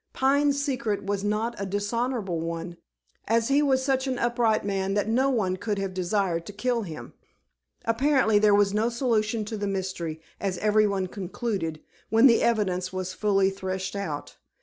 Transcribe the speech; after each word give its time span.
Pine's 0.13 0.59
secret 0.59 1.03
was 1.03 1.23
not 1.23 1.53
a 1.59 1.65
dishonorable 1.67 2.39
one, 2.39 2.75
as 3.27 3.49
he 3.49 3.61
was 3.61 3.83
such 3.85 4.07
an 4.07 4.17
upright 4.17 4.65
man 4.65 4.95
that 4.95 5.07
no 5.07 5.29
one 5.29 5.57
could 5.57 5.77
have 5.77 5.93
desired 5.93 6.43
to 6.47 6.51
kill 6.53 6.81
him." 6.81 7.13
Apparently 7.85 8.39
there 8.39 8.55
was 8.55 8.73
no 8.73 8.89
solution 8.89 9.45
to 9.45 9.57
the 9.57 9.67
mystery, 9.67 10.19
as 10.39 10.57
every 10.57 10.87
one 10.87 11.05
concluded, 11.05 11.81
when 12.09 12.25
the 12.25 12.41
evidence 12.41 12.91
was 12.91 13.13
fully 13.13 13.51
threshed 13.51 13.95
out. 13.95 14.37